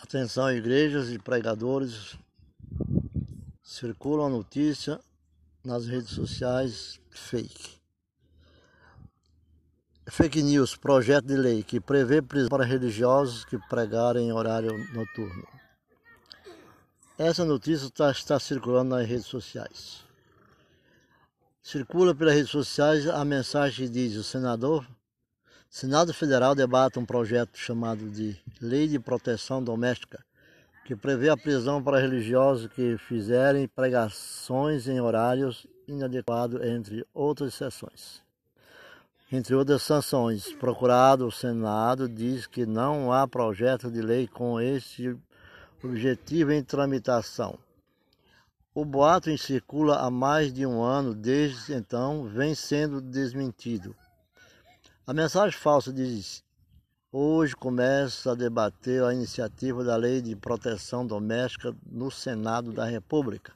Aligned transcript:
Atenção, 0.00 0.52
igrejas 0.52 1.10
e 1.10 1.18
pregadores. 1.18 2.16
Circula 3.62 4.26
a 4.26 4.28
notícia 4.28 5.00
nas 5.64 5.86
redes 5.86 6.10
sociais 6.10 7.00
fake. 7.10 7.80
Fake 10.06 10.42
news, 10.42 10.76
projeto 10.76 11.24
de 11.24 11.36
lei 11.36 11.62
que 11.62 11.80
prevê 11.80 12.20
prisão 12.20 12.50
para 12.50 12.64
religiosos 12.64 13.44
que 13.44 13.58
pregarem 13.68 14.28
em 14.28 14.32
horário 14.32 14.70
noturno. 14.92 15.48
Essa 17.16 17.44
notícia 17.44 17.86
está, 17.86 18.10
está 18.10 18.38
circulando 18.38 18.94
nas 18.94 19.08
redes 19.08 19.26
sociais. 19.26 20.04
Circula 21.62 22.14
pelas 22.14 22.34
redes 22.34 22.50
sociais 22.50 23.08
a 23.08 23.24
mensagem 23.24 23.86
que 23.86 23.92
diz: 23.92 24.16
o 24.16 24.22
senador 24.24 24.86
Senado 25.76 26.14
Federal 26.14 26.54
debate 26.54 27.00
um 27.00 27.04
projeto 27.04 27.58
chamado 27.58 28.08
de 28.08 28.40
Lei 28.60 28.86
de 28.86 28.96
Proteção 29.00 29.60
Doméstica, 29.60 30.24
que 30.84 30.94
prevê 30.94 31.28
a 31.28 31.36
prisão 31.36 31.82
para 31.82 31.98
religiosos 31.98 32.68
que 32.68 32.96
fizerem 32.96 33.66
pregações 33.66 34.86
em 34.86 35.00
horários 35.00 35.66
inadequados, 35.88 36.62
entre 36.62 37.04
outras 37.12 37.54
exceções. 37.54 38.22
Entre 39.32 39.52
outras 39.52 39.82
sanções, 39.82 40.52
procurado 40.52 41.26
o 41.26 41.32
Senado 41.32 42.08
diz 42.08 42.46
que 42.46 42.64
não 42.64 43.12
há 43.12 43.26
projeto 43.26 43.90
de 43.90 44.00
lei 44.00 44.28
com 44.28 44.60
esse 44.60 45.18
objetivo 45.82 46.52
em 46.52 46.62
tramitação. 46.62 47.58
O 48.72 48.84
boato 48.84 49.36
circula 49.36 49.96
há 49.96 50.08
mais 50.08 50.52
de 50.52 50.64
um 50.64 50.80
ano, 50.80 51.12
desde 51.12 51.74
então 51.74 52.28
vem 52.28 52.54
sendo 52.54 53.00
desmentido. 53.00 53.92
A 55.06 55.12
mensagem 55.12 55.58
falsa 55.58 55.92
diz: 55.92 56.42
Hoje 57.12 57.54
começa 57.54 58.32
a 58.32 58.34
debater 58.34 59.04
a 59.04 59.12
iniciativa 59.12 59.84
da 59.84 59.96
Lei 59.96 60.22
de 60.22 60.34
Proteção 60.34 61.06
Doméstica 61.06 61.76
no 61.86 62.10
Senado 62.10 62.72
da 62.72 62.86
República. 62.86 63.52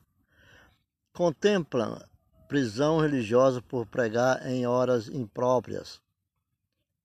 Contempla 1.11 2.07
prisão 2.49 3.01
religiosa 3.01 3.63
por 3.63 3.87
pregar 3.87 4.47
em 4.47 4.67
horas 4.67 5.09
impróprias. 5.09 6.03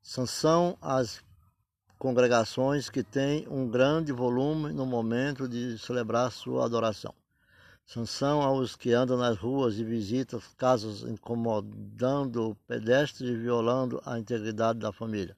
Sanção 0.02 0.78
às 0.82 1.24
congregações 1.98 2.90
que 2.90 3.02
têm 3.02 3.48
um 3.48 3.70
grande 3.70 4.12
volume 4.12 4.74
no 4.74 4.86
momento 4.86 5.48
de 5.48 5.78
celebrar 5.78 6.30
sua 6.34 6.66
adoração. 6.66 7.16
Sanção 7.86 8.42
aos 8.42 8.76
que 8.76 8.94
andam 8.94 9.18
nas 9.18 9.38
ruas 9.38 9.78
e 9.78 9.84
visitam 9.84 10.42
casas 10.58 11.04
incomodando 11.04 12.58
pedestres 12.66 13.30
e 13.30 13.36
violando 13.36 14.02
a 14.06 14.18
integridade 14.18 14.80
da 14.80 14.92
família. 14.92 15.38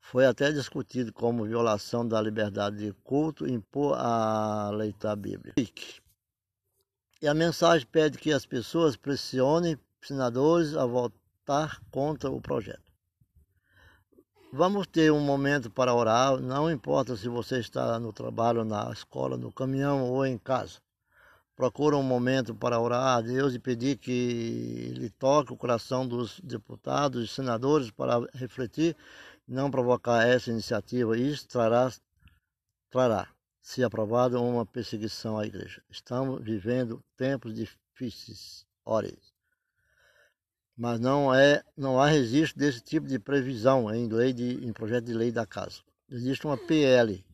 Foi 0.00 0.24
até 0.24 0.52
discutido 0.52 1.12
como 1.12 1.44
violação 1.44 2.06
da 2.06 2.22
liberdade 2.22 2.78
de 2.78 2.92
culto 3.02 3.46
impor 3.46 3.94
a 3.98 4.70
leitura 4.70 5.16
Bíblia. 5.16 5.54
E 7.20 7.26
a 7.26 7.34
mensagem 7.34 7.86
pede 7.86 8.16
que 8.16 8.32
as 8.32 8.46
pessoas 8.46 8.96
pressionem 8.96 9.76
senadores 10.00 10.76
a 10.76 10.86
votar 10.86 11.80
contra 11.90 12.30
o 12.30 12.40
projeto. 12.40 12.92
Vamos 14.52 14.86
ter 14.86 15.12
um 15.12 15.20
momento 15.20 15.68
para 15.68 15.92
orar, 15.92 16.38
não 16.38 16.70
importa 16.70 17.16
se 17.16 17.28
você 17.28 17.58
está 17.58 17.98
no 17.98 18.12
trabalho, 18.12 18.64
na 18.64 18.90
escola, 18.92 19.36
no 19.36 19.52
caminhão 19.52 20.04
ou 20.04 20.24
em 20.24 20.38
casa 20.38 20.80
procura 21.56 21.96
um 21.96 22.02
momento 22.02 22.54
para 22.54 22.78
orar 22.78 23.16
a 23.16 23.20
Deus 23.22 23.54
e 23.54 23.58
pedir 23.58 23.96
que 23.96 24.90
Ele 24.90 25.08
toque 25.08 25.52
o 25.52 25.56
coração 25.56 26.06
dos 26.06 26.38
deputados 26.40 27.24
e 27.24 27.34
senadores 27.34 27.90
para 27.90 28.20
refletir, 28.34 28.94
não 29.48 29.70
provocar 29.70 30.26
essa 30.28 30.50
iniciativa. 30.50 31.16
Isso 31.16 31.48
trará, 31.48 31.90
trará, 32.90 33.28
se 33.60 33.82
aprovado, 33.82 34.40
uma 34.40 34.66
perseguição 34.66 35.38
à 35.38 35.46
igreja. 35.46 35.82
Estamos 35.88 36.44
vivendo 36.44 37.02
tempos 37.16 37.54
difíceis, 37.54 38.66
ore. 38.84 39.18
Mas 40.76 41.00
não, 41.00 41.34
é, 41.34 41.64
não 41.74 41.98
há 41.98 42.06
registro 42.06 42.58
desse 42.58 42.82
tipo 42.82 43.06
de 43.06 43.18
previsão 43.18 43.92
em, 43.94 44.06
lei 44.08 44.34
de, 44.34 44.62
em 44.62 44.74
projeto 44.74 45.06
de 45.06 45.14
lei 45.14 45.32
da 45.32 45.46
casa. 45.46 45.80
Existe 46.06 46.46
uma 46.46 46.58
PL 46.58 47.24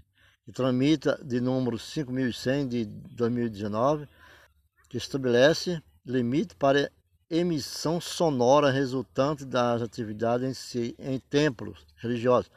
que 0.45 0.53
tramita 0.53 1.21
de 1.25 1.41
número 1.41 1.79
5100 1.79 2.69
de 2.69 2.85
2019, 2.85 4.09
que 4.89 4.97
estabelece 4.97 5.83
limite 6.05 6.55
para 6.57 6.91
emissão 7.31 8.01
sonora 8.01 8.71
resultante 8.71 9.45
das 9.45 9.81
atividades 9.81 10.47
em 10.47 10.55
si 10.55 10.95
em 10.99 11.19
templos 11.19 11.87
religiosos. 11.97 12.51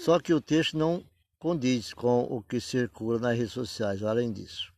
Só 0.00 0.18
que 0.18 0.34
o 0.34 0.40
texto 0.40 0.76
não 0.76 1.04
condiz 1.38 1.94
com 1.94 2.22
o 2.24 2.42
que 2.42 2.60
circula 2.60 3.18
nas 3.18 3.36
redes 3.36 3.52
sociais, 3.52 4.02
além 4.02 4.32
disso. 4.32 4.72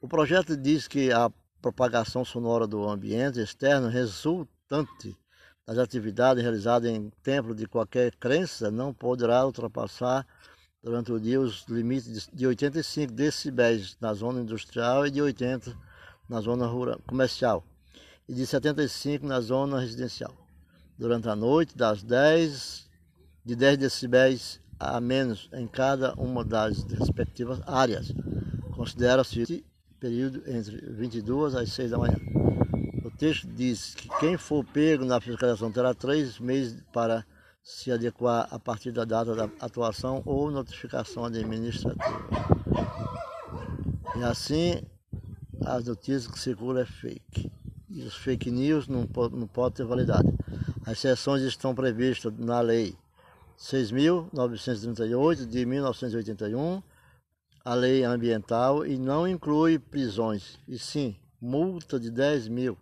O 0.00 0.08
projeto 0.08 0.56
diz 0.56 0.88
que 0.88 1.12
a 1.12 1.30
propagação 1.60 2.24
sonora 2.24 2.66
do 2.66 2.88
ambiente 2.88 3.40
externo 3.40 3.88
resultante 3.88 5.16
das 5.72 5.78
atividades 5.78 6.42
realizadas 6.42 6.90
em 6.90 7.10
templo 7.22 7.54
de 7.54 7.66
qualquer 7.66 8.14
crença 8.16 8.70
não 8.70 8.92
poderá 8.92 9.44
ultrapassar 9.46 10.26
durante 10.82 11.10
o 11.10 11.18
dia 11.18 11.40
os 11.40 11.64
limites 11.66 12.28
de 12.32 12.46
85 12.46 13.12
decibéis 13.12 13.96
na 13.98 14.12
zona 14.12 14.42
industrial 14.42 15.06
e 15.06 15.10
de 15.10 15.22
80 15.22 15.74
na 16.28 16.40
zona 16.40 16.66
rural, 16.66 17.00
comercial 17.06 17.64
e 18.28 18.34
de 18.34 18.46
75 18.46 19.26
na 19.26 19.40
zona 19.40 19.80
residencial. 19.80 20.34
Durante 20.98 21.28
a 21.28 21.34
noite, 21.34 21.76
das 21.76 22.02
10 22.02 22.90
de 23.44 23.56
10 23.56 23.78
decibéis 23.78 24.60
a 24.78 25.00
menos 25.00 25.48
em 25.54 25.66
cada 25.66 26.12
uma 26.14 26.44
das 26.44 26.82
respectivas 26.84 27.60
áreas. 27.66 28.12
Considera-se 28.72 29.64
período 29.98 30.42
entre 30.46 30.76
22 30.92 31.54
às 31.54 31.72
6 31.72 31.92
da 31.92 31.98
manhã 31.98 32.41
texto 33.18 33.46
diz 33.46 33.94
que 33.94 34.08
quem 34.20 34.36
for 34.36 34.64
pego 34.64 35.04
na 35.04 35.20
fiscalização 35.20 35.70
terá 35.70 35.94
três 35.94 36.38
meses 36.38 36.82
para 36.92 37.24
se 37.62 37.92
adequar 37.92 38.48
a 38.50 38.58
partir 38.58 38.90
da 38.90 39.04
data 39.04 39.34
da 39.34 39.44
atuação 39.60 40.22
ou 40.24 40.50
notificação 40.50 41.24
administrativa. 41.24 42.02
E 44.16 44.22
assim, 44.22 44.82
as 45.64 45.84
notícias 45.84 46.26
que 46.26 46.38
circulam 46.38 46.82
é 46.82 46.86
fake. 46.86 47.50
E 47.88 48.02
os 48.02 48.16
fake 48.16 48.50
news 48.50 48.88
não 48.88 49.06
podem 49.06 49.38
não 49.38 49.46
pode 49.46 49.76
ter 49.76 49.84
validade. 49.84 50.28
As 50.84 50.98
exceções 50.98 51.42
estão 51.42 51.74
previstas 51.74 52.32
na 52.38 52.60
Lei 52.60 52.96
6.938 53.58 55.46
de 55.46 55.64
1981, 55.64 56.82
a 57.64 57.74
Lei 57.74 58.02
Ambiental, 58.02 58.84
e 58.84 58.98
não 58.98 59.28
inclui 59.28 59.78
prisões, 59.78 60.58
e 60.66 60.76
sim 60.78 61.16
multa 61.40 62.00
de 62.00 62.10
10 62.10 62.48
mil 62.48 62.76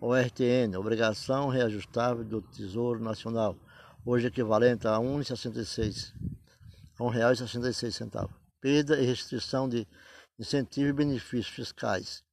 ORTN, 0.00 0.76
Obrigação 0.76 1.48
Reajustável 1.48 2.24
do 2.24 2.42
Tesouro 2.42 3.02
Nacional, 3.02 3.56
hoje 4.04 4.26
equivalente 4.26 4.86
a 4.86 4.98
R$ 4.98 5.04
1,66, 5.04 6.12
a 6.98 7.04
R$ 7.04 7.34
1,66. 7.34 8.28
Perda 8.60 9.00
e 9.00 9.06
restrição 9.06 9.68
de 9.68 9.86
incentivos 10.38 10.90
e 10.90 10.92
benefícios 10.92 11.48
fiscais 11.48 12.24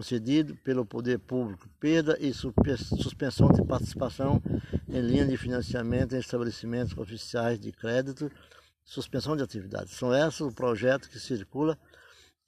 concedido 0.00 0.56
pelo 0.64 0.86
poder 0.86 1.18
público, 1.18 1.68
perda 1.78 2.16
e 2.18 2.32
suspensão 2.32 3.52
de 3.52 3.62
participação 3.62 4.42
em 4.88 4.98
linha 5.02 5.26
de 5.26 5.36
financiamento 5.36 6.14
em 6.14 6.18
estabelecimentos 6.18 6.96
oficiais 6.96 7.60
de 7.60 7.70
crédito, 7.70 8.32
suspensão 8.82 9.36
de 9.36 9.42
atividades. 9.42 9.92
São 9.92 10.14
esses 10.14 10.40
o 10.40 10.50
projeto 10.50 11.06
que 11.10 11.20
circula, 11.20 11.78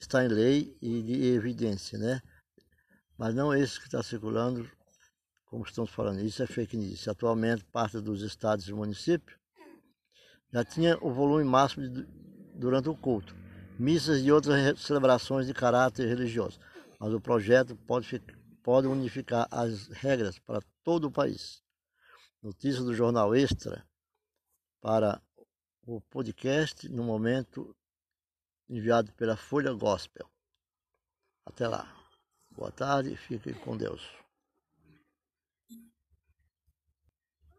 está 0.01 0.25
em 0.25 0.29
lei 0.29 0.75
e 0.81 1.03
de 1.03 1.27
evidência, 1.27 1.99
né? 1.99 2.23
Mas 3.23 3.37
não 3.37 3.55
esse 3.55 3.79
que 3.79 3.87
está 3.87 4.03
circulando, 4.03 4.69
como 5.45 5.63
estamos 5.63 5.93
falando. 5.93 6.19
Isso 6.23 6.43
é 6.43 6.47
fake 6.49 6.77
news. 6.77 7.07
Atualmente, 7.07 7.65
parte 7.67 8.01
dos 8.01 8.21
estados 8.21 8.67
e 8.67 8.73
municípios 8.73 9.39
já 10.53 10.65
tinha 10.65 10.99
o 11.01 11.13
volume 11.13 11.45
máximo 11.45 11.89
de, 11.89 12.03
durante 12.57 12.89
o 12.89 12.97
culto, 12.97 13.33
missas 13.79 14.23
e 14.23 14.33
outras 14.33 14.81
celebrações 14.81 15.47
de 15.47 15.55
caráter 15.55 16.09
religioso. 16.09 16.59
Mas 16.99 17.15
o 17.15 17.21
projeto 17.21 17.77
pode, 17.87 18.21
pode 18.61 18.89
unificar 18.89 19.47
as 19.53 19.87
regras 19.87 20.41
para 20.41 20.61
todo 20.83 21.05
o 21.05 21.13
país. 21.13 21.63
Notícia 22.43 22.83
do 22.83 22.93
Jornal 22.93 23.37
Extra 23.37 23.87
para 24.81 25.23
o 25.87 26.01
podcast 26.01 26.89
no 26.89 27.05
momento 27.05 27.73
enviado 28.69 29.13
pela 29.13 29.37
Folha 29.37 29.73
Gospel. 29.73 30.29
Até 31.47 31.69
lá. 31.69 32.02
Boa 32.57 32.71
tarde, 32.71 33.17
fiquem 33.17 33.55
com 33.55 33.77
Deus. 33.77 34.03